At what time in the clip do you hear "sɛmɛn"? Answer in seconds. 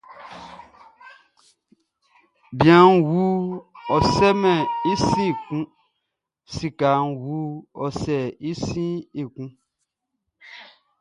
4.17-4.59